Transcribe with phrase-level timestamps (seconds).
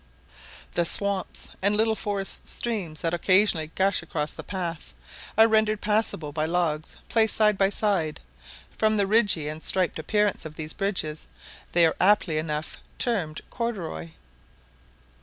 [0.73, 4.95] The swamps and little forest streams, that occasionally gush across the path,
[5.37, 8.19] are rendered passable by logs placed side by side.
[8.79, 11.27] From the ridgy and striped appearance of these bridges
[11.73, 14.13] they are aptly enough termed corduroy.